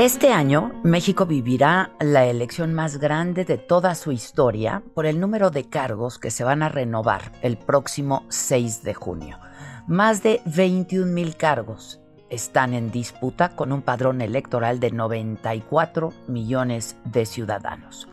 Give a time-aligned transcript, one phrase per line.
[0.00, 5.50] Este año, México vivirá la elección más grande de toda su historia por el número
[5.50, 9.38] de cargos que se van a renovar el próximo 6 de junio.
[9.86, 16.96] Más de 21 mil cargos están en disputa con un padrón electoral de 94 millones
[17.04, 18.08] de ciudadanos.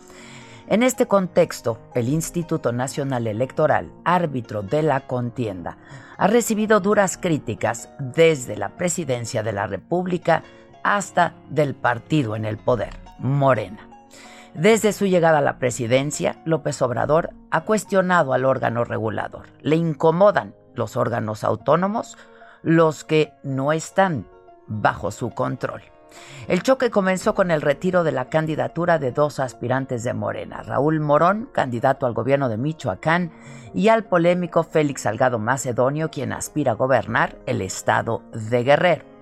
[0.68, 5.78] En este contexto, el Instituto Nacional Electoral, árbitro de la contienda,
[6.18, 10.44] ha recibido duras críticas desde la Presidencia de la República
[10.83, 13.88] hasta del partido en el poder, Morena.
[14.53, 19.48] Desde su llegada a la presidencia, López Obrador ha cuestionado al órgano regulador.
[19.61, 22.17] Le incomodan los órganos autónomos,
[22.64, 24.25] los que no están
[24.67, 25.83] bajo su control.
[26.48, 31.00] El choque comenzó con el retiro de la candidatura de dos aspirantes de Morena, Raúl
[31.00, 33.31] Morón, candidato al gobierno de Michoacán,
[33.73, 39.17] y al polémico Félix Salgado Macedonio, quien aspira a gobernar el estado de Guerrero.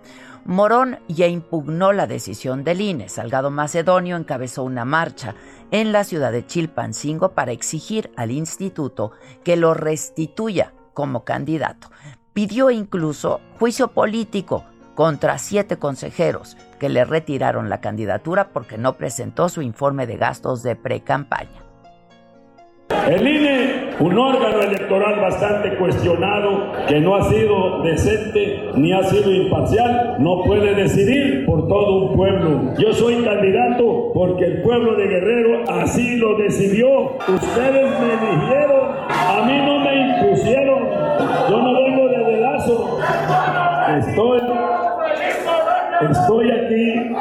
[0.46, 3.10] Morón ya impugnó la decisión del INE.
[3.10, 5.34] Salgado Macedonio encabezó una marcha
[5.72, 9.12] en la ciudad de Chilpancingo para exigir al instituto
[9.44, 11.90] que lo restituya como candidato.
[12.34, 19.50] Pidió incluso juicio político contra siete consejeros que le retiraron la candidatura porque no presentó
[19.50, 21.64] su informe de gastos de pre-campaña.
[23.08, 29.32] El INE, un órgano electoral bastante cuestionado, que no ha sido decente ni ha sido
[29.32, 32.74] imparcial, no puede decidir por todo un pueblo.
[32.78, 37.16] Yo soy candidato porque el pueblo de Guerrero así lo decidió.
[37.28, 40.80] Ustedes me eligieron, a mí no me impusieron.
[41.50, 43.00] Yo no vengo de dedazo.
[43.98, 44.42] Estoy,
[46.10, 47.16] estoy aquí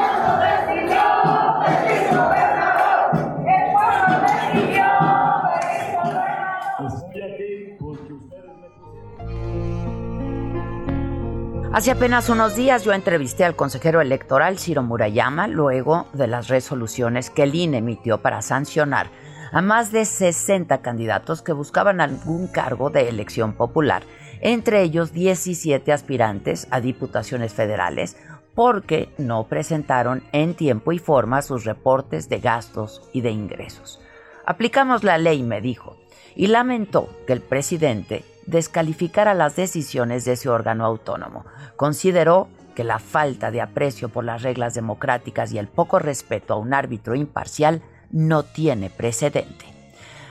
[11.74, 17.30] Hace apenas unos días yo entrevisté al consejero electoral Ciro Murayama luego de las resoluciones
[17.30, 19.10] que el INE emitió para sancionar
[19.50, 24.04] a más de 60 candidatos que buscaban algún cargo de elección popular,
[24.40, 28.16] entre ellos 17 aspirantes a diputaciones federales,
[28.54, 34.00] porque no presentaron en tiempo y forma sus reportes de gastos y de ingresos.
[34.46, 35.96] Aplicamos la ley, me dijo,
[36.36, 41.46] y lamentó que el presidente descalificara las decisiones de ese órgano autónomo.
[41.76, 46.58] Consideró que la falta de aprecio por las reglas democráticas y el poco respeto a
[46.58, 49.66] un árbitro imparcial no tiene precedente.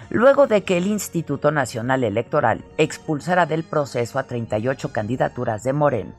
[0.10, 6.14] Luego de que el Instituto Nacional Electoral expulsara del proceso a 38 candidaturas de Moreno,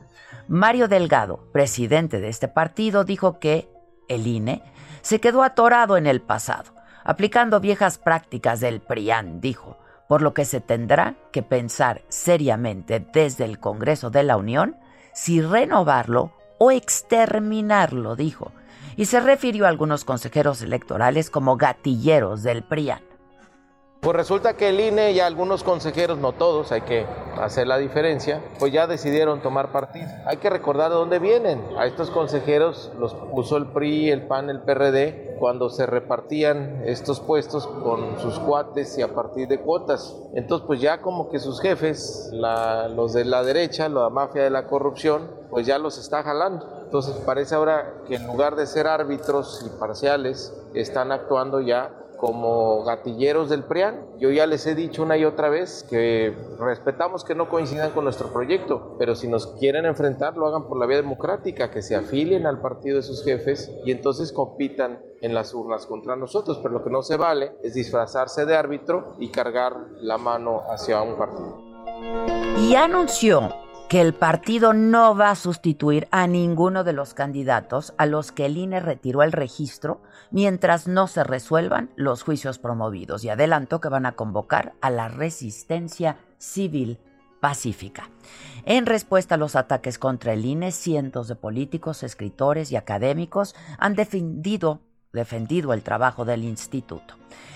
[0.47, 3.69] Mario Delgado, presidente de este partido, dijo que
[4.09, 4.63] el INE
[5.01, 6.74] se quedó atorado en el pasado,
[7.05, 9.77] aplicando viejas prácticas del PRIAN, dijo,
[10.09, 14.75] por lo que se tendrá que pensar seriamente desde el Congreso de la Unión
[15.13, 18.51] si renovarlo o exterminarlo, dijo,
[18.97, 23.01] y se refirió a algunos consejeros electorales como gatilleros del PRIAN.
[24.05, 27.07] Pues resulta que el INE y algunos consejeros, no todos, hay que
[27.41, 30.07] hacer la diferencia, pues ya decidieron tomar partido.
[30.27, 31.59] Hay que recordar de dónde vienen.
[31.75, 37.19] A estos consejeros los puso el PRI, el PAN, el PRD, cuando se repartían estos
[37.19, 40.15] puestos con sus cuates y a partir de cuotas.
[40.35, 44.67] Entonces, pues ya como que sus jefes, los de la derecha, la mafia de la
[44.67, 46.83] corrupción, pues ya los está jalando.
[46.83, 52.83] Entonces parece ahora que en lugar de ser árbitros y parciales, están actuando ya como
[52.83, 54.05] gatilleros del PRIAN.
[54.17, 58.03] Yo ya les he dicho una y otra vez que respetamos que no coincidan con
[58.03, 61.95] nuestro proyecto, pero si nos quieren enfrentar, lo hagan por la vía democrática, que se
[61.95, 66.59] afilien al partido de sus jefes y entonces compitan en las urnas contra nosotros.
[66.61, 71.01] Pero lo que no se vale es disfrazarse de árbitro y cargar la mano hacia
[71.01, 71.57] un partido.
[72.59, 78.07] Y anunció que el partido no va a sustituir a ninguno de los candidatos a
[78.07, 80.01] los que el INE retiró el registro
[80.31, 85.07] mientras no se resuelvan los juicios promovidos y adelantó que van a convocar a la
[85.07, 86.99] resistencia civil
[87.39, 88.09] pacífica.
[88.65, 93.93] En respuesta a los ataques contra el INE, cientos de políticos, escritores y académicos han
[93.93, 94.81] defendido,
[95.13, 97.13] defendido el trabajo del instituto.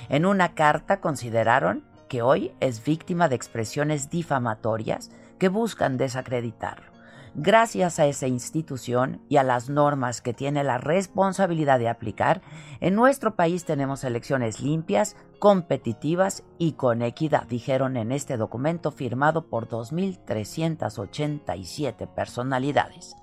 [0.10, 6.89] En una carta consideraron que hoy es víctima de expresiones difamatorias que buscan desacreditarlo.
[7.35, 12.41] Gracias a esa institución y a las normas que tiene la responsabilidad de aplicar,
[12.81, 19.45] en nuestro país tenemos elecciones limpias, competitivas y con equidad, dijeron en este documento firmado
[19.45, 23.15] por 2.387 personalidades.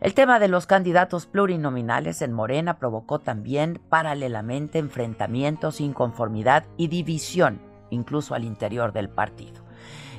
[0.00, 7.71] El tema de los candidatos plurinominales en Morena provocó también paralelamente enfrentamientos, inconformidad y división
[7.92, 9.62] incluso al interior del partido.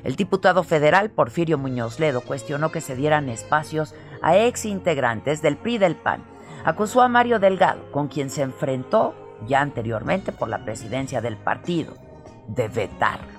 [0.04, 5.56] El diputado federal Porfirio Muñoz Ledo cuestionó que se dieran espacios a ex integrantes del
[5.56, 6.22] PRI del PAN.
[6.64, 9.14] Acusó a Mario Delgado, con quien se enfrentó
[9.46, 11.94] ya anteriormente por la presidencia del partido,
[12.48, 13.32] de vetarlo.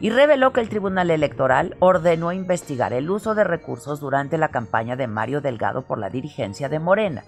[0.00, 4.96] Y reveló que el Tribunal Electoral ordenó investigar el uso de recursos durante la campaña
[4.96, 7.24] de Mario Delgado por la dirigencia de Morena.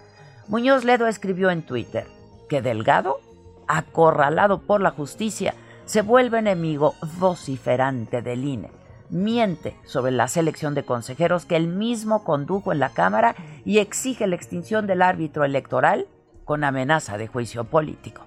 [0.48, 2.06] Muñoz Ledo escribió en Twitter
[2.48, 3.20] que Delgado,
[3.68, 5.54] acorralado por la justicia,
[5.84, 8.70] se vuelve enemigo vociferante del INE.
[9.10, 14.26] Miente sobre la selección de consejeros que él mismo condujo en la Cámara y exige
[14.26, 16.06] la extinción del árbitro electoral
[16.44, 18.26] con amenaza de juicio político.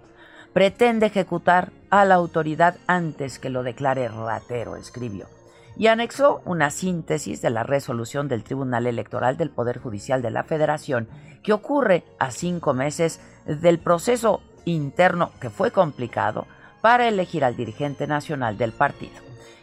[0.53, 5.27] Pretende ejecutar a la autoridad antes que lo declare ratero, escribió.
[5.75, 10.43] Y anexó una síntesis de la resolución del Tribunal Electoral del Poder Judicial de la
[10.43, 11.07] Federación
[11.43, 16.47] que ocurre a cinco meses del proceso interno que fue complicado,
[16.87, 19.17] para elegir al dirigente nacional del partido.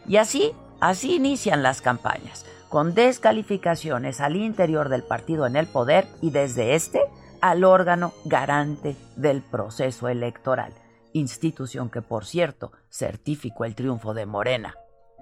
[0.07, 6.07] Y así, así inician las campañas, con descalificaciones al interior del partido en el poder
[6.21, 7.01] y desde este
[7.41, 10.75] al órgano garante del proceso electoral,
[11.15, 14.75] institución que por cierto certificó el triunfo de Morena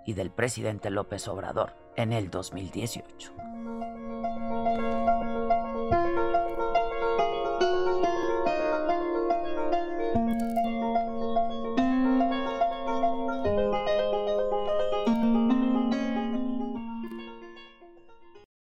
[0.05, 3.52] y del presidente López Obrador en el 2018.